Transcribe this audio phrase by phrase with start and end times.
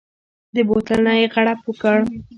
[0.55, 1.97] د بوتل نه يې غړپ وکړ.